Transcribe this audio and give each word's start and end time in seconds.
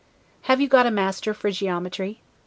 Have 0.49 0.59
you 0.59 0.67
got 0.67 0.87
a 0.87 0.89
master 0.89 1.31
for 1.31 1.51
geometry? 1.51 2.21